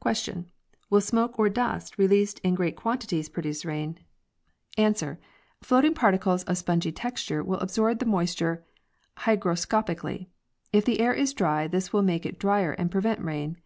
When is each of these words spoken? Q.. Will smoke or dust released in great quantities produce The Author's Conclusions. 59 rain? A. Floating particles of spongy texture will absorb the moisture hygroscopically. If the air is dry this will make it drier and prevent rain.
Q.. 0.00 0.44
Will 0.88 1.00
smoke 1.00 1.36
or 1.36 1.48
dust 1.48 1.98
released 1.98 2.38
in 2.44 2.54
great 2.54 2.76
quantities 2.76 3.28
produce 3.28 3.62
The 3.62 3.70
Author's 3.70 3.82
Conclusions. 4.76 4.76
59 4.84 5.08
rain? 5.08 5.18
A. 5.20 5.64
Floating 5.64 5.94
particles 5.94 6.44
of 6.44 6.58
spongy 6.58 6.92
texture 6.92 7.42
will 7.42 7.58
absorb 7.58 7.98
the 7.98 8.06
moisture 8.06 8.64
hygroscopically. 9.16 10.28
If 10.72 10.84
the 10.84 11.00
air 11.00 11.12
is 11.12 11.34
dry 11.34 11.66
this 11.66 11.92
will 11.92 12.02
make 12.02 12.24
it 12.24 12.38
drier 12.38 12.70
and 12.74 12.88
prevent 12.88 13.18
rain. 13.20 13.58